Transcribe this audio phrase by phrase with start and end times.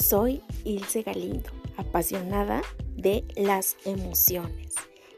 [0.00, 2.62] Soy Ilse Galindo, apasionada
[2.96, 4.74] de las emociones.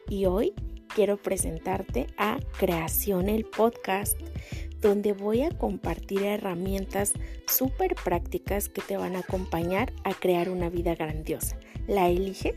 [0.08, 0.54] Y hoy
[0.94, 4.18] quiero presentarte a Creación el Podcast,
[4.80, 7.12] donde voy a compartir herramientas
[7.46, 11.58] súper prácticas que te van a acompañar a crear una vida grandiosa.
[11.86, 12.56] ¿La eliges?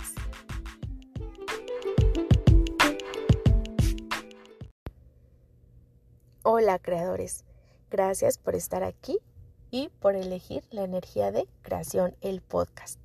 [6.42, 7.44] Hola creadores,
[7.92, 9.20] gracias por estar aquí
[9.74, 13.00] y por elegir la energía de creación el podcast.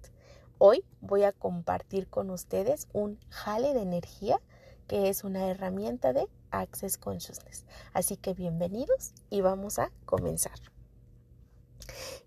[0.58, 4.38] Hoy voy a compartir con ustedes un jale de energía
[4.86, 7.64] que es una herramienta de Access Consciousness.
[7.94, 10.58] Así que bienvenidos y vamos a comenzar.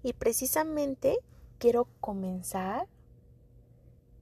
[0.02, 1.20] Y precisamente
[1.60, 2.88] quiero comenzar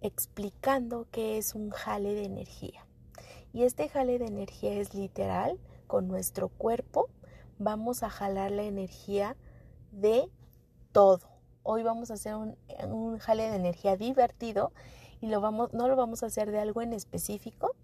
[0.01, 2.85] explicando qué es un jale de energía.
[3.53, 7.09] Y este jale de energía es literal, con nuestro cuerpo
[7.57, 9.37] vamos a jalar la energía
[9.91, 10.29] de
[10.91, 11.21] todo.
[11.63, 14.71] Hoy vamos a hacer un, jale de energía divertido
[15.21, 17.75] y lo vamos, no lo vamos a hacer de algo en específico,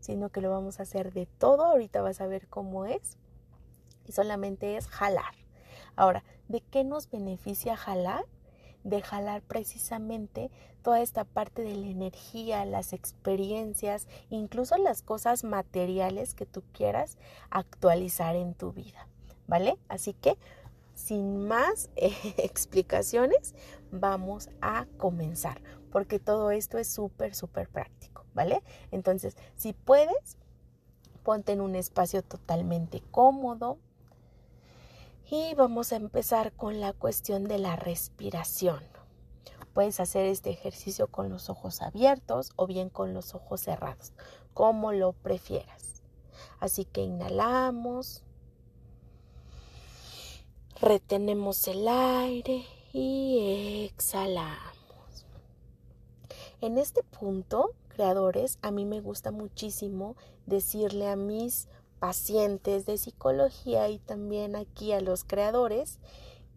[0.00, 1.64] sino que lo vamos a hacer de todo.
[1.64, 3.16] Ahorita vas a ver cómo es.
[4.06, 5.34] Y solamente es jalar.
[5.96, 8.24] Ahora, ¿de qué nos beneficia jalar?
[8.82, 10.50] De jalar precisamente
[10.82, 17.16] toda esta parte de la energía, las experiencias, incluso las cosas materiales que tú quieras
[17.48, 19.08] actualizar en tu vida.
[19.46, 19.78] ¿Vale?
[19.88, 20.36] Así que
[20.94, 23.54] sin más explicaciones,
[23.90, 28.62] vamos a comenzar, porque todo esto es súper, súper práctico, ¿vale?
[28.90, 30.36] Entonces, si puedes,
[31.22, 33.78] ponte en un espacio totalmente cómodo.
[35.30, 38.84] Y vamos a empezar con la cuestión de la respiración.
[39.72, 44.12] Puedes hacer este ejercicio con los ojos abiertos o bien con los ojos cerrados,
[44.52, 46.02] como lo prefieras.
[46.60, 48.23] Así que inhalamos
[50.80, 55.26] retenemos el aire y exhalamos.
[56.60, 61.68] En este punto, creadores, a mí me gusta muchísimo decirle a mis
[61.98, 65.98] pacientes de psicología y también aquí a los creadores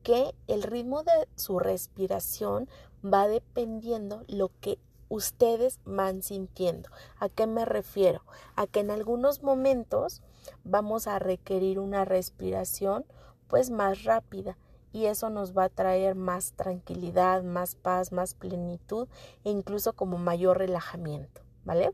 [0.03, 2.69] que el ritmo de su respiración
[3.03, 4.79] va dependiendo lo que
[5.09, 6.89] ustedes van sintiendo.
[7.19, 8.23] ¿A qué me refiero?
[8.55, 10.21] A que en algunos momentos
[10.63, 13.05] vamos a requerir una respiración
[13.47, 14.57] pues más rápida
[14.93, 19.07] y eso nos va a traer más tranquilidad, más paz, más plenitud
[19.43, 21.91] e incluso como mayor relajamiento, ¿vale?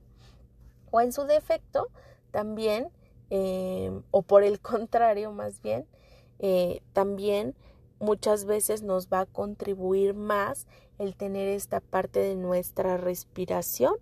[0.92, 1.88] O en su defecto
[2.32, 2.90] también,
[3.30, 5.88] eh, o por el contrario más bien,
[6.40, 7.56] eh, también
[8.00, 13.96] muchas veces nos va a contribuir más el tener esta parte de nuestra respiración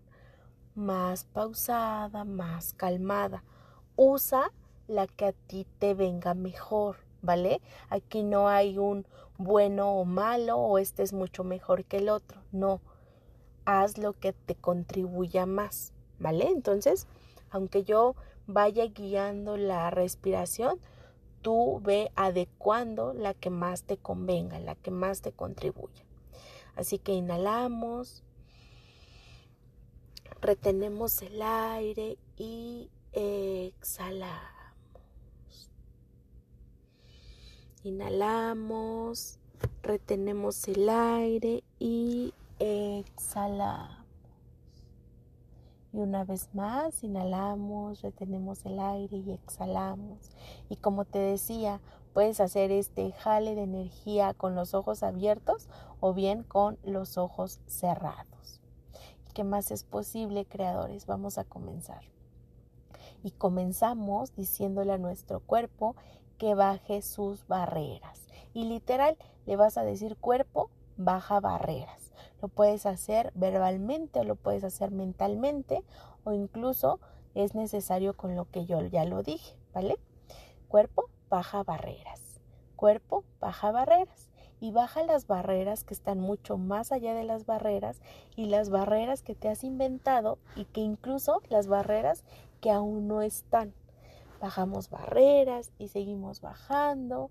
[0.75, 3.43] más pausada, más calmada.
[3.95, 4.51] Usa
[4.87, 6.97] la que a ti te venga mejor.
[7.21, 7.61] ¿Vale?
[7.89, 9.05] Aquí no hay un
[9.37, 12.81] bueno o malo o este es mucho mejor que el otro, no.
[13.65, 16.47] Haz lo que te contribuya más, ¿vale?
[16.47, 17.07] Entonces,
[17.49, 18.15] aunque yo
[18.47, 20.79] vaya guiando la respiración,
[21.41, 26.05] tú ve adecuando la que más te convenga, la que más te contribuya.
[26.75, 28.23] Así que inhalamos,
[30.39, 34.60] retenemos el aire y exhalamos.
[37.83, 39.39] Inhalamos,
[39.81, 43.97] retenemos el aire y exhalamos.
[45.91, 50.29] Y una vez más, inhalamos, retenemos el aire y exhalamos.
[50.69, 51.81] Y como te decía,
[52.13, 55.67] puedes hacer este jale de energía con los ojos abiertos
[55.99, 58.61] o bien con los ojos cerrados.
[59.33, 61.07] ¿Qué más es posible, creadores?
[61.07, 62.03] Vamos a comenzar.
[63.23, 65.95] Y comenzamos diciéndole a nuestro cuerpo
[66.41, 68.27] que baje sus barreras.
[68.55, 69.15] Y literal,
[69.45, 72.11] le vas a decir cuerpo, baja barreras.
[72.41, 75.83] Lo puedes hacer verbalmente o lo puedes hacer mentalmente
[76.23, 76.99] o incluso
[77.35, 79.99] es necesario con lo que yo ya lo dije, ¿vale?
[80.67, 82.41] Cuerpo, baja barreras.
[82.75, 84.31] Cuerpo, baja barreras.
[84.59, 88.01] Y baja las barreras que están mucho más allá de las barreras
[88.35, 92.23] y las barreras que te has inventado y que incluso las barreras
[92.61, 93.75] que aún no están
[94.41, 97.29] bajamos barreras y seguimos bajando.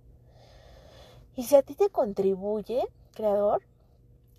[1.37, 2.83] Y si a ti te contribuye,
[3.15, 3.63] creador,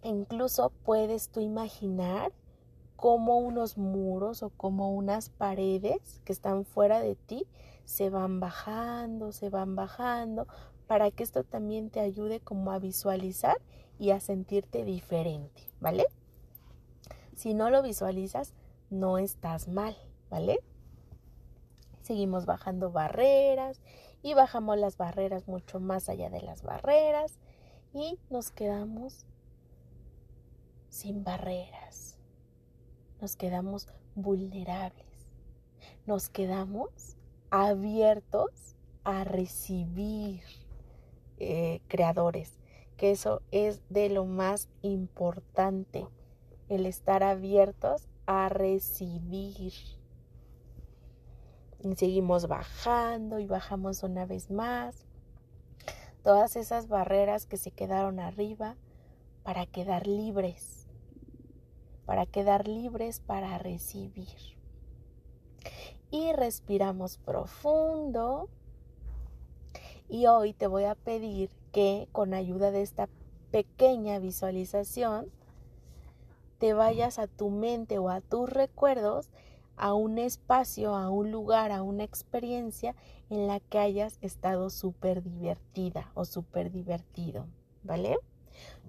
[0.04, 2.32] incluso puedes tú imaginar
[2.96, 7.46] como unos muros o como unas paredes que están fuera de ti
[7.86, 10.48] se van bajando, se van bajando,
[10.88, 13.58] para que esto también te ayude como a visualizar
[14.00, 16.06] y a sentirte diferente, ¿vale?
[17.36, 18.54] Si no lo visualizas,
[18.90, 19.96] no estás mal,
[20.30, 20.60] ¿vale?
[22.12, 23.80] Seguimos bajando barreras
[24.22, 27.40] y bajamos las barreras mucho más allá de las barreras
[27.94, 29.26] y nos quedamos
[30.90, 32.18] sin barreras.
[33.22, 35.06] Nos quedamos vulnerables.
[36.06, 37.16] Nos quedamos
[37.50, 38.76] abiertos
[39.06, 40.42] a recibir
[41.40, 42.60] eh, creadores,
[42.98, 46.10] que eso es de lo más importante,
[46.68, 49.72] el estar abiertos a recibir.
[51.84, 55.06] Y seguimos bajando y bajamos una vez más.
[56.24, 58.76] Todas esas barreras que se quedaron arriba
[59.44, 60.88] para quedar libres,
[62.06, 64.28] para quedar libres para recibir.
[66.12, 68.50] Y respiramos profundo.
[70.08, 73.10] Y hoy te voy a pedir que con ayuda de esta
[73.50, 75.32] pequeña visualización
[76.60, 79.32] te vayas a tu mente o a tus recuerdos
[79.82, 82.96] a un espacio, a un lugar, a una experiencia
[83.32, 87.48] en la que hayas estado súper divertida o súper divertido,
[87.84, 88.20] ¿vale?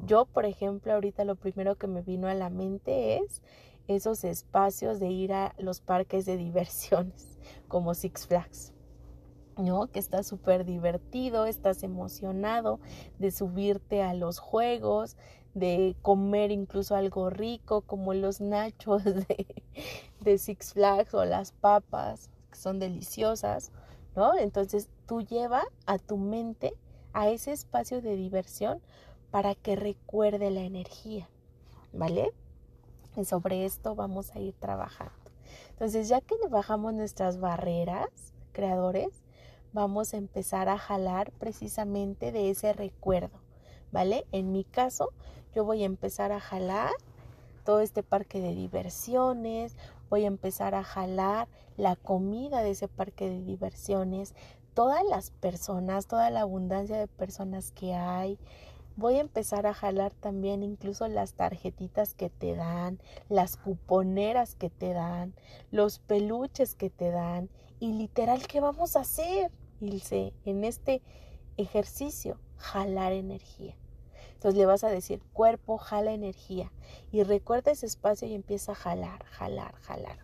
[0.07, 3.41] Yo, por ejemplo, ahorita lo primero que me vino a la mente es
[3.89, 7.39] esos espacios de ir a los parques de diversiones,
[7.69, 8.75] como Six Flags.
[9.57, 9.87] ¿no?
[9.91, 12.81] Que estás súper divertido, estás emocionado
[13.19, 15.17] de subirte a los juegos,
[15.55, 19.63] de comer incluso algo rico como los nachos de,
[20.21, 23.71] de Six Flags o las papas, que son deliciosas,
[24.17, 24.37] ¿no?
[24.39, 26.75] Entonces tú lleva a tu mente
[27.13, 28.81] a ese espacio de diversión
[29.31, 31.29] para que recuerde la energía,
[31.93, 32.33] ¿vale?
[33.17, 35.13] Y sobre esto vamos a ir trabajando.
[35.71, 38.09] Entonces, ya que bajamos nuestras barreras,
[38.53, 39.23] creadores,
[39.73, 43.41] vamos a empezar a jalar precisamente de ese recuerdo,
[43.91, 44.27] ¿vale?
[44.33, 45.13] En mi caso,
[45.55, 46.91] yo voy a empezar a jalar
[47.65, 49.77] todo este parque de diversiones,
[50.11, 54.35] voy a empezar a jalar la comida de ese parque de diversiones,
[54.75, 58.39] todas las personas, toda la abundancia de personas que hay.
[58.97, 62.99] Voy a empezar a jalar también incluso las tarjetitas que te dan,
[63.29, 65.35] las cuponeras que te dan,
[65.71, 67.49] los peluches que te dan
[67.81, 69.51] y literal, ¿qué vamos a hacer?
[69.81, 71.03] Ilse, en este
[71.57, 73.75] ejercicio, jalar energía.
[74.43, 76.73] Entonces le vas a decir, cuerpo, jala energía.
[77.13, 80.19] Y recuerda ese espacio y empieza a jalar, jalar, jalar.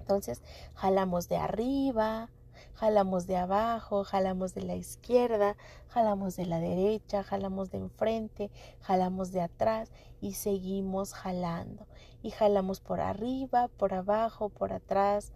[0.00, 0.42] Entonces,
[0.74, 2.28] jalamos de arriba,
[2.74, 5.56] jalamos de abajo, jalamos de la izquierda,
[5.88, 8.50] jalamos de la derecha, jalamos de enfrente,
[8.82, 11.86] jalamos de atrás y seguimos jalando.
[12.20, 15.32] Y jalamos por arriba, por abajo, por atrás,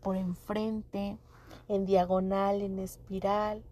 [0.00, 1.18] por enfrente,
[1.68, 3.62] en diagonal, en espiral.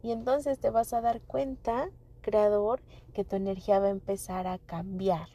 [0.00, 1.90] Y entonces te vas a dar cuenta
[2.24, 2.80] creador
[3.12, 5.28] que tu energía va a empezar a cambiar.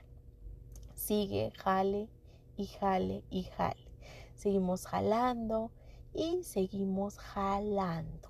[0.96, 2.10] Sigue, jale
[2.58, 3.88] y jale y jale.
[4.36, 5.72] Seguimos jalando
[6.14, 8.30] y seguimos jalando.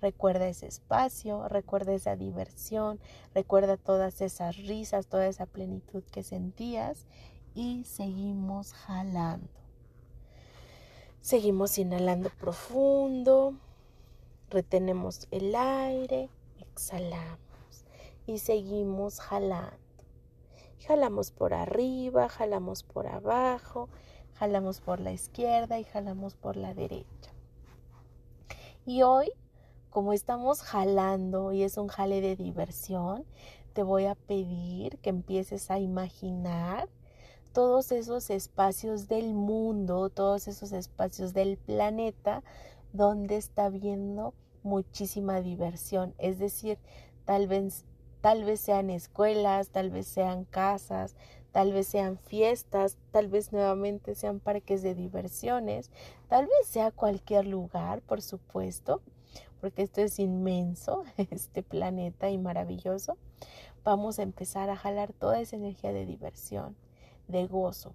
[0.00, 3.00] Recuerda ese espacio, recuerda esa diversión,
[3.34, 7.06] recuerda todas esas risas, toda esa plenitud que sentías
[7.54, 9.48] y seguimos jalando.
[11.20, 13.54] Seguimos inhalando profundo,
[14.50, 16.30] retenemos el aire
[16.78, 17.84] exhalamos
[18.24, 19.76] y seguimos jalando.
[20.86, 23.88] Jalamos por arriba, jalamos por abajo,
[24.34, 27.32] jalamos por la izquierda y jalamos por la derecha.
[28.86, 29.32] Y hoy,
[29.90, 33.24] como estamos jalando y es un jale de diversión,
[33.72, 36.88] te voy a pedir que empieces a imaginar
[37.52, 42.44] todos esos espacios del mundo, todos esos espacios del planeta
[42.92, 44.32] donde está viendo
[44.62, 46.78] muchísima diversión, es decir,
[47.24, 47.84] tal vez,
[48.20, 51.14] tal vez sean escuelas, tal vez sean casas,
[51.52, 55.90] tal vez sean fiestas, tal vez nuevamente sean parques de diversiones,
[56.28, 59.02] tal vez sea cualquier lugar, por supuesto,
[59.60, 63.16] porque esto es inmenso, este planeta y maravilloso.
[63.84, 66.76] Vamos a empezar a jalar toda esa energía de diversión,
[67.26, 67.94] de gozo.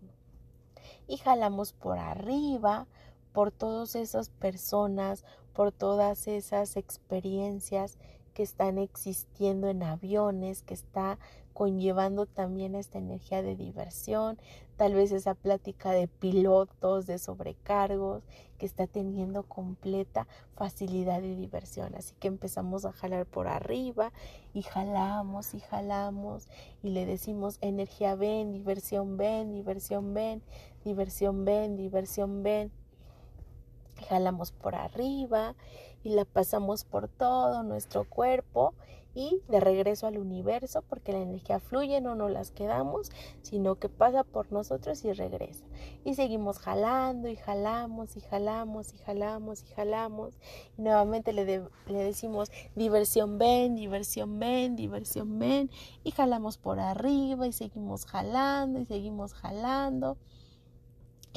[1.08, 2.88] Y jalamos por arriba,
[3.34, 7.98] por todas esas personas, por todas esas experiencias
[8.34, 11.20] que están existiendo en aviones, que está
[11.54, 14.40] conllevando también esta energía de diversión,
[14.76, 18.24] tal vez esa plática de pilotos, de sobrecargos,
[18.58, 21.94] que está teniendo completa facilidad de diversión.
[21.96, 24.12] Así que empezamos a jalar por arriba
[24.54, 26.48] y jalamos y jalamos
[26.82, 30.42] y le decimos energía ven, diversión ven, diversión ven,
[30.84, 32.72] diversión ven, diversión ven
[34.04, 35.56] jalamos por arriba
[36.04, 38.74] y la pasamos por todo nuestro cuerpo
[39.16, 43.90] y de regreso al universo porque la energía fluye, no nos las quedamos, sino que
[43.90, 45.64] pasa por nosotros y regresa.
[46.04, 50.34] Y seguimos jalando y jalamos y jalamos y jalamos y jalamos.
[50.78, 55.70] Y nuevamente le, le decimos diversión ven, diversión ven, diversión ven.
[56.04, 60.18] Y jalamos por arriba y seguimos jalando y seguimos jalando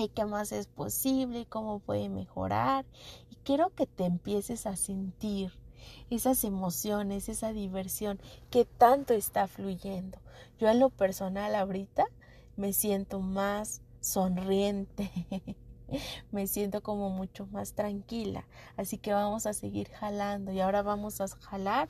[0.04, 2.84] y qué más es posible cómo puede mejorar.
[3.30, 5.52] Y quiero que te empieces a sentir
[6.10, 10.18] esas emociones, esa diversión que tanto está fluyendo.
[10.58, 12.06] Yo en lo personal ahorita
[12.56, 15.10] me siento más sonriente,
[16.30, 18.46] me siento como mucho más tranquila.
[18.76, 21.88] Así que vamos a seguir jalando y ahora vamos a jalar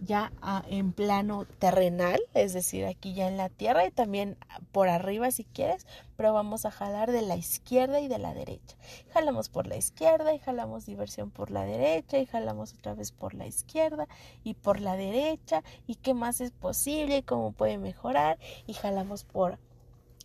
[0.00, 0.32] ya
[0.68, 4.36] en plano terrenal, es decir, aquí ya en la tierra y también
[4.72, 8.76] por arriba si quieres, pero vamos a jalar de la izquierda y de la derecha.
[9.12, 13.34] Jalamos por la izquierda y jalamos diversión por la derecha y jalamos otra vez por
[13.34, 14.08] la izquierda
[14.42, 15.62] y por la derecha.
[15.86, 19.58] Y qué más es posible y cómo puede mejorar y jalamos por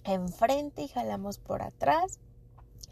[0.03, 2.19] enfrente y jalamos por atrás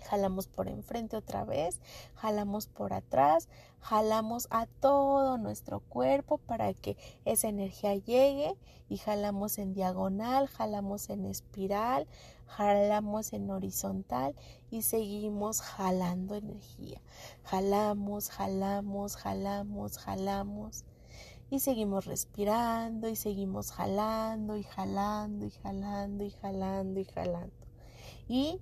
[0.03, 1.79] jalamos por enfrente otra vez,
[2.15, 3.48] jalamos por atrás,
[3.79, 8.55] jalamos a todo nuestro cuerpo para que esa energía llegue
[8.89, 12.07] y jalamos en diagonal, jalamos en espiral,
[12.45, 14.36] jalamos en horizontal
[14.69, 17.01] y seguimos jalando energía.
[17.43, 20.86] Jalamos, jalamos, jalamos, jalamos.
[21.50, 27.55] Y seguimos respirando y seguimos jalando y jalando y jalando y jalando y jalando.
[28.27, 28.60] Y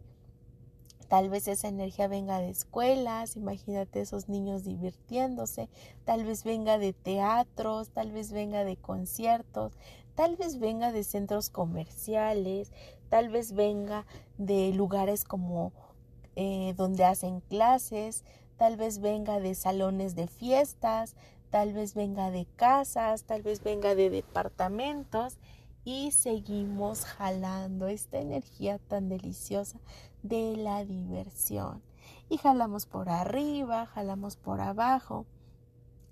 [1.12, 5.68] Tal vez esa energía venga de escuelas, imagínate esos niños divirtiéndose,
[6.06, 9.74] tal vez venga de teatros, tal vez venga de conciertos,
[10.15, 12.72] tal vez venga de centros comerciales,
[13.10, 14.06] tal vez venga
[14.38, 15.74] de lugares como
[16.38, 18.24] eh, donde hacen clases,
[18.56, 21.18] tal vez venga de salones de fiestas,
[21.50, 25.39] tal vez venga de casas, tal vez venga de departamentos
[25.84, 29.80] y seguimos jalando esta energía tan deliciosa
[30.23, 31.81] de la diversión.
[32.29, 35.25] Y jalamos por arriba, jalamos por abajo,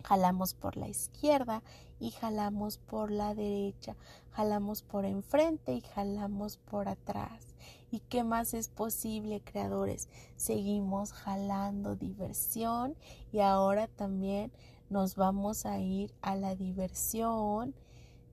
[0.04, 1.64] jalamos por la izquierda
[2.00, 3.96] y jalamos por la derecha,
[4.32, 7.48] jalamos por enfrente y jalamos por atrás.
[7.92, 10.10] ¿Y qué más es posible, creadores?
[10.36, 12.96] Seguimos jalando diversión
[13.32, 14.52] y ahora también
[14.90, 17.74] nos vamos a ir a la diversión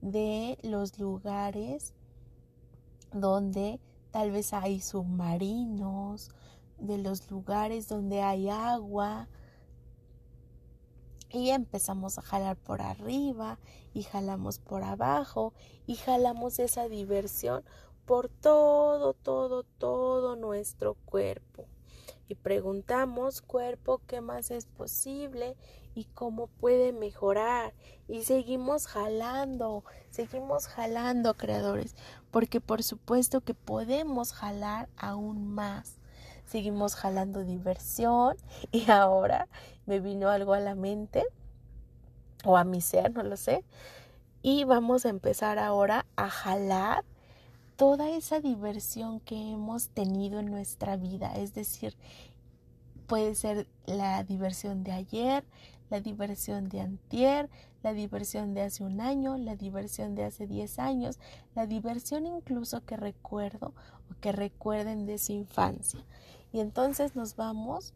[0.01, 1.93] de los lugares
[3.11, 3.79] donde
[4.17, 6.31] tal vez hay submarinos,
[6.79, 9.27] de los lugares donde hay agua.
[11.29, 13.59] Y empezamos a jalar por arriba
[13.93, 15.53] y jalamos por abajo
[15.85, 17.63] y jalamos esa diversión
[18.07, 21.67] por todo, todo, todo nuestro cuerpo.
[22.27, 25.55] Y preguntamos, cuerpo, ¿qué más es posible?
[25.97, 27.73] y cómo puede mejorar.
[28.07, 31.95] Y seguimos jalando, seguimos jalando, creadores,
[32.37, 35.95] porque por supuesto que podemos jalar aún más.
[36.45, 38.37] Seguimos jalando diversión
[38.71, 39.47] y ahora
[39.87, 41.25] me vino algo a la mente
[42.45, 43.63] o a mi ser, no lo sé.
[44.43, 47.03] Y vamos a empezar ahora a jalar
[47.75, 51.35] toda esa diversión que hemos tenido en nuestra vida.
[51.37, 51.95] Es decir,
[53.07, 55.43] puede ser la diversión de ayer,
[55.89, 57.49] la diversión de antier,
[57.87, 61.19] la diversión de hace un año, la diversión de hace 10 años,
[61.55, 63.73] la diversión incluso que recuerdo
[64.11, 66.03] o que recuerden de su infancia.
[66.51, 67.93] Y entonces nos vamos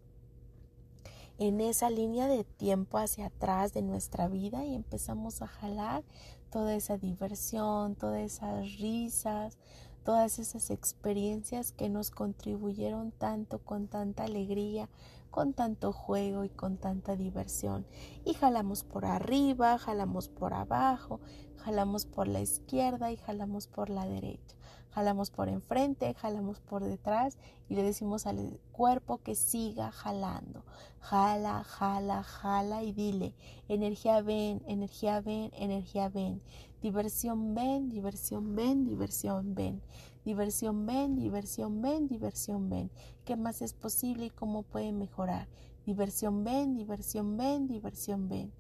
[1.40, 6.06] en esa línea de tiempo hacia atrás de nuestra vida y empezamos a jalar
[6.52, 9.58] toda esa diversión, todas esas risas,
[10.06, 14.88] todas esas experiencias que nos contribuyeron tanto con tanta alegría,
[15.32, 17.88] con tanto juego y con tanta diversión.
[18.26, 21.22] Y jalamos por arriba, jalamos por abajo,
[21.58, 24.56] jalamos por la izquierda y jalamos por la derecha.
[24.92, 27.38] Jalamos por enfrente, jalamos por detrás
[27.70, 30.66] y le decimos al cuerpo que siga jalando.
[31.00, 33.34] Jala, jala, jala y dile,
[33.70, 36.42] energía ven, energía ven, energía ven.
[36.82, 39.82] Diversión ven, diversión ven, diversión ven.
[40.26, 42.92] Diversión ven, diversión ven, diversión ven.
[43.24, 45.48] ¿Qué más es posible y cómo puede mejorar?
[45.86, 48.52] Diversión ven, diversión ven, diversión ven.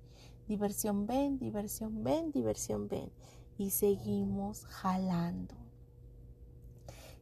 [0.47, 3.11] Diversión ven, diversión ven, diversión ven.
[3.57, 5.60] Y seguimos jalando.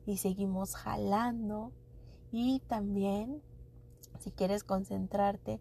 [0.05, 1.71] Y seguimos jalando.
[2.31, 3.41] Y también,
[4.19, 5.59] si quieres concentrarte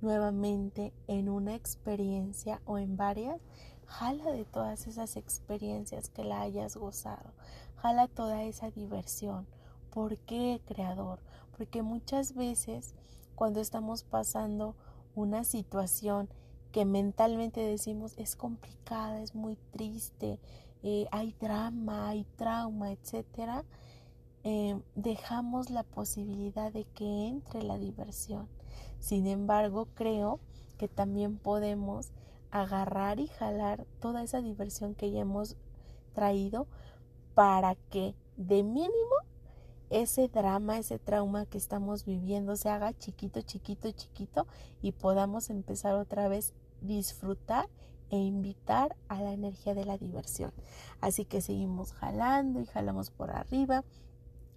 [0.00, 3.40] nuevamente en una experiencia o en varias,
[3.86, 7.32] jala de todas esas experiencias que la hayas gozado
[7.78, 9.46] jala toda esa diversión.
[9.90, 11.20] ¿Por qué, Creador?
[11.56, 12.94] Porque muchas veces
[13.34, 14.74] cuando estamos pasando
[15.14, 16.28] una situación
[16.72, 20.38] que mentalmente decimos es complicada, es muy triste,
[20.82, 23.64] eh, hay drama, hay trauma, etcétera,
[24.44, 28.48] eh, dejamos la posibilidad de que entre la diversión.
[28.98, 30.40] Sin embargo, creo
[30.78, 32.10] que también podemos
[32.50, 35.56] agarrar y jalar toda esa diversión que ya hemos
[36.14, 36.66] traído
[37.34, 39.14] para que de mínimo
[39.90, 44.46] ese drama, ese trauma que estamos viviendo se haga chiquito, chiquito, chiquito
[44.82, 47.68] y podamos empezar otra vez disfrutar
[48.10, 50.52] e invitar a la energía de la diversión.
[51.00, 53.84] Así que seguimos jalando y jalamos por arriba,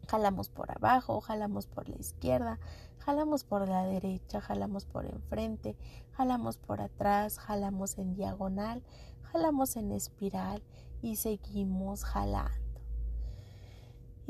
[0.07, 2.59] jalamos por abajo, jalamos por la izquierda,
[2.99, 5.75] jalamos por la derecha, jalamos por enfrente,
[6.11, 8.83] jalamos por atrás, jalamos en diagonal,
[9.31, 10.61] jalamos en espiral
[11.01, 12.60] y seguimos jalando.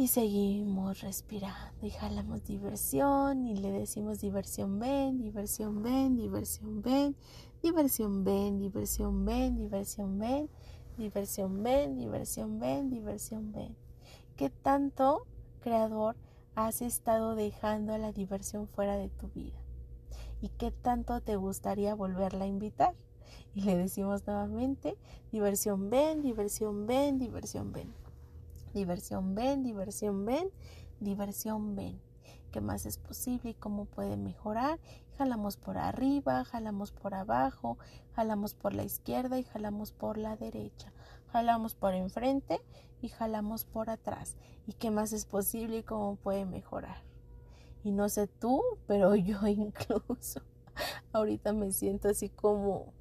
[0.02, 7.16] Y seguimos respirando y jalamos diversión y le decimos diversión ven, diversión ven, diversión ven,
[7.62, 10.50] diversión ven, diversión ven, diversión ven,
[10.98, 13.76] diversión ven, diversión ven, diversión ven.
[14.38, 15.28] ¿Qué tanto,
[15.60, 16.16] creador,
[16.56, 19.60] has estado dejando la diversión fuera de tu vida?
[20.42, 22.96] ¿Y qué tanto te gustaría volverla a invitar?
[23.54, 24.98] Y le decimos nuevamente,
[25.32, 28.01] diversión ven, diversión ven, diversión ven.
[28.74, 30.50] Diversión ven, diversión ven,
[31.00, 32.00] diversión ven.
[32.52, 34.80] ¿Qué más es posible y cómo puede mejorar?
[35.18, 37.78] Jalamos por arriba, jalamos por abajo,
[38.14, 40.92] jalamos por la izquierda y jalamos por la derecha.
[41.28, 42.62] Jalamos por enfrente
[43.02, 44.36] y jalamos por atrás.
[44.68, 47.04] ¿Y qué más es posible y cómo puede mejorar?
[47.84, 50.42] Y no sé tú, pero yo incluso
[51.14, 52.94] ahorita me siento así como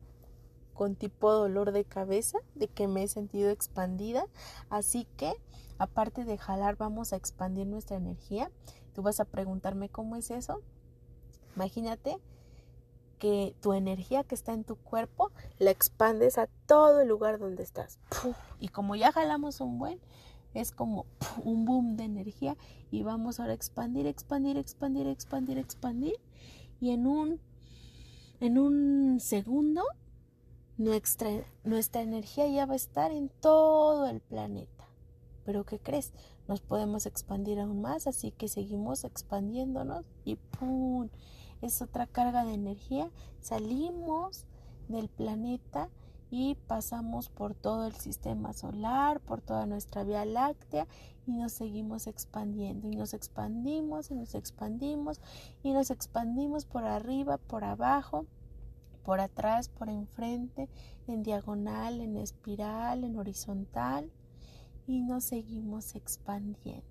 [0.80, 4.24] con tipo dolor de cabeza, de que me he sentido expandida.
[4.70, 5.34] Así que,
[5.76, 8.50] aparte de jalar, vamos a expandir nuestra energía.
[8.94, 10.62] Tú vas a preguntarme cómo es eso.
[11.54, 12.16] Imagínate
[13.18, 17.62] que tu energía que está en tu cuerpo la expandes a todo el lugar donde
[17.62, 17.98] estás.
[18.58, 20.00] Y como ya jalamos un buen,
[20.54, 21.04] es como
[21.44, 22.56] un boom de energía
[22.90, 26.14] y vamos ahora a expandir, expandir, expandir, expandir, expandir.
[26.80, 27.38] Y en un,
[28.40, 29.82] en un segundo
[30.80, 31.28] nuestra,
[31.62, 34.86] nuestra energía ya va a estar en todo el planeta.
[35.44, 36.14] Pero ¿qué crees?
[36.48, 41.10] Nos podemos expandir aún más, así que seguimos expandiéndonos y ¡pum!
[41.60, 43.10] Es otra carga de energía.
[43.40, 44.46] Salimos
[44.88, 45.90] del planeta
[46.30, 50.86] y pasamos por todo el sistema solar, por toda nuestra Vía Láctea
[51.26, 55.20] y nos seguimos expandiendo y nos expandimos y nos expandimos
[55.62, 58.24] y nos expandimos por arriba, por abajo
[59.04, 60.68] por atrás, por enfrente,
[61.06, 64.10] en diagonal, en espiral, en horizontal
[64.86, 66.84] y nos seguimos expandiendo.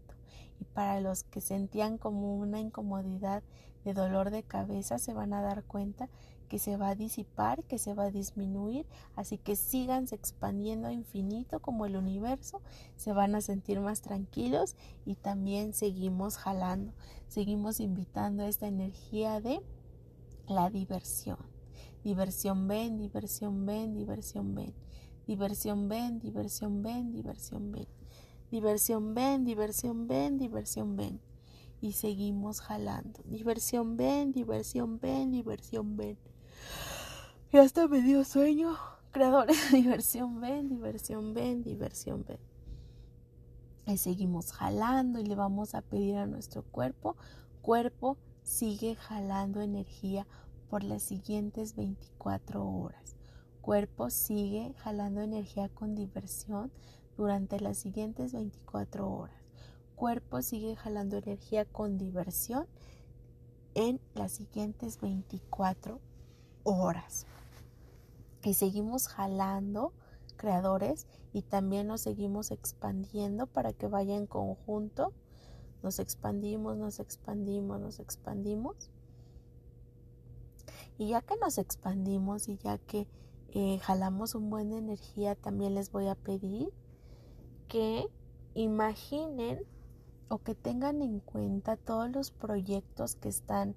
[0.60, 3.44] Y para los que sentían como una incomodidad
[3.84, 6.10] de dolor de cabeza, se van a dar cuenta
[6.50, 10.92] que se va a disipar, que se va a disminuir, así que síganse expandiendo a
[10.92, 12.62] infinito como el universo,
[12.98, 16.92] se van a sentir más tranquilos y también seguimos jalando,
[17.28, 19.62] seguimos invitando esta energía de
[20.48, 21.59] la diversión.
[22.04, 24.74] Diversión ven, diversión ven, diversión ven.
[25.28, 27.88] Diversión ven, diversión ven, diversión ven.
[28.52, 31.22] Diversión ven, diversión ven, diversión ven.
[31.82, 33.22] Y seguimos jalando.
[33.26, 36.18] Diversión ven, diversión ven, diversión ven.
[37.52, 38.78] Y hasta me dio sueño.
[39.12, 42.40] Creadores, diversión ven, diversión ven, diversión ven.
[43.86, 47.18] Y seguimos jalando y le vamos a pedir a nuestro cuerpo.
[47.62, 50.28] Cuerpo, sigue jalando energía
[50.70, 53.16] por las siguientes 24 horas.
[53.62, 56.72] Cuerpo sigue jalando energía con diversión
[57.18, 59.36] durante las siguientes 24 horas.
[59.96, 62.68] Cuerpo sigue jalando energía con diversión
[63.74, 66.00] en las siguientes 24
[66.64, 67.26] horas.
[68.44, 69.94] Y seguimos jalando
[70.38, 75.14] creadores y también nos seguimos expandiendo para que vaya en conjunto.
[75.84, 78.90] Nos expandimos, nos expandimos, nos expandimos
[81.00, 83.08] y ya que nos expandimos y ya que
[83.54, 86.72] eh, jalamos un buen de energía, también les voy a pedir
[87.70, 88.06] que
[88.54, 89.62] imaginen
[90.28, 93.76] o que tengan en cuenta todos los proyectos que están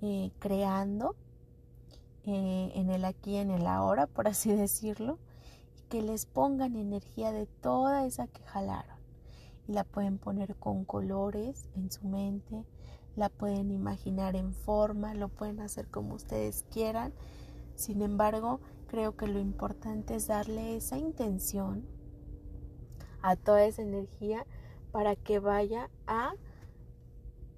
[0.00, 1.16] eh, creando
[2.24, 5.18] eh, en el aquí en el ahora, por así decirlo,
[5.76, 8.96] y que les pongan energía de toda esa que jalaron.
[9.66, 12.64] Y la pueden poner con colores en su mente,
[13.16, 17.12] la pueden imaginar en forma, lo pueden hacer como ustedes quieran.
[17.74, 21.86] Sin embargo, creo que lo importante es darle esa intención
[23.22, 24.46] a toda esa energía
[24.92, 26.34] para que vaya a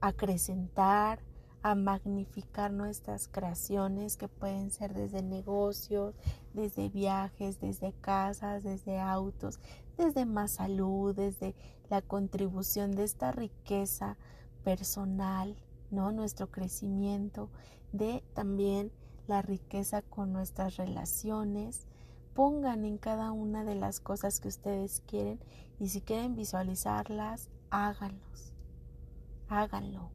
[0.00, 1.20] acrecentar,
[1.62, 6.14] a magnificar nuestras creaciones que pueden ser desde negocios,
[6.54, 9.60] desde viajes, desde casas, desde autos,
[9.96, 11.54] desde más salud, desde
[11.88, 14.16] la contribución de esta riqueza
[14.64, 15.56] personal,
[15.90, 16.12] ¿no?
[16.12, 17.50] Nuestro crecimiento,
[17.92, 18.90] de también
[19.26, 21.86] la riqueza con nuestras relaciones.
[22.34, 25.38] Pongan en cada una de las cosas que ustedes quieren
[25.78, 28.52] y si quieren visualizarlas, háganlos.
[29.48, 30.10] Háganlo.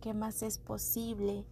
[0.00, 1.44] ¿Qué más es posible,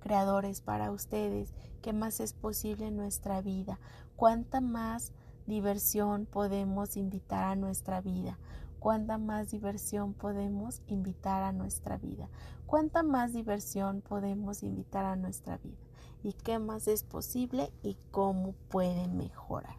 [0.00, 1.54] creadores, para ustedes?
[1.80, 3.78] ¿Qué más es posible en nuestra vida?
[4.16, 5.12] ¿Cuánta más
[5.46, 8.38] diversión podemos invitar a nuestra vida?
[8.80, 12.30] ¿Cuánta más diversión podemos invitar a nuestra vida?
[12.64, 15.76] ¿Cuánta más diversión podemos invitar a nuestra vida?
[16.22, 19.76] ¿Y qué más es posible y cómo puede mejorar?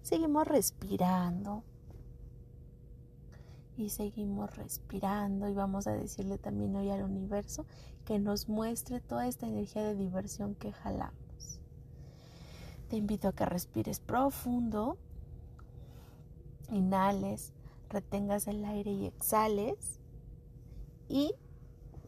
[0.00, 1.62] Seguimos respirando
[3.76, 7.66] y seguimos respirando y vamos a decirle también hoy al universo
[8.06, 11.60] que nos muestre toda esta energía de diversión que jalamos.
[12.88, 14.96] Te invito a que respires profundo,
[16.70, 17.52] inhales,
[17.96, 20.00] retengas el aire y exhales
[21.08, 21.32] y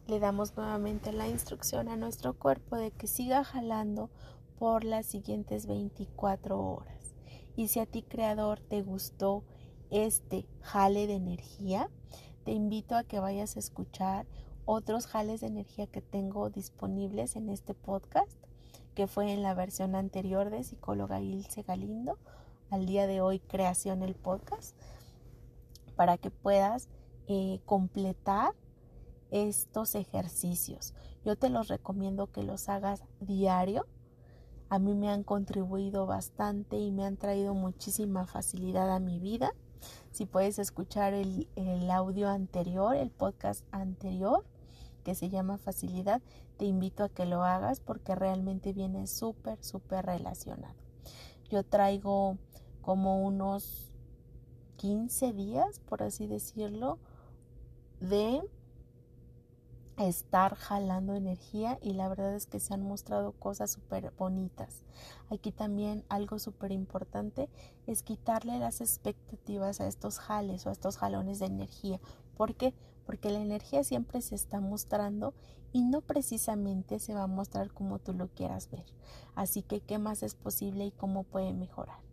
[0.05, 4.11] le damos nuevamente la instrucción a nuestro cuerpo de que siga jalando
[4.59, 7.15] por las siguientes 24 horas.
[7.55, 9.43] Y si a ti creador te gustó
[9.89, 11.89] este jale de energía,
[12.43, 14.27] te invito a que vayas a escuchar
[14.65, 18.37] otros jales de energía que tengo disponibles en este podcast,
[18.93, 22.19] que fue en la versión anterior de psicóloga Ilse Galindo,
[22.69, 24.75] al día de hoy creación el podcast,
[25.99, 26.87] para que puedas
[27.27, 28.53] eh, completar
[29.31, 30.93] estos ejercicios.
[31.25, 33.85] Yo te los recomiendo que los hagas diario.
[34.69, 39.51] A mí me han contribuido bastante y me han traído muchísima facilidad a mi vida.
[40.11, 41.49] Si puedes escuchar el,
[41.91, 44.45] audio anterior, el podcast anterior,
[45.03, 46.21] que se llama Facilidad,
[46.55, 50.75] te invito a que lo hagas porque realmente viene súper, súper relacionado.
[51.49, 52.37] Yo traigo
[52.81, 53.88] como unos
[54.79, 56.99] 15 días, por así decirlo,
[57.99, 58.41] de
[59.97, 64.83] estar jalando energía y la verdad es que se han mostrado cosas súper bonitas.
[65.29, 67.49] Aquí también algo súper importante
[67.87, 71.99] es quitarle las expectativas a estos jales o a estos jalones de energía.
[72.37, 72.73] ¿Por qué?
[73.05, 75.33] Porque la energía siempre se está mostrando
[75.73, 78.85] y no precisamente se va a mostrar como tú lo quieras ver.
[79.35, 82.08] Así que, ¿qué más es posible y cómo puede mejorar?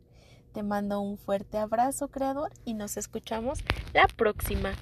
[0.57, 3.59] Te mando un fuerte abrazo, creador, y nos escuchamos
[3.93, 4.73] la próxima.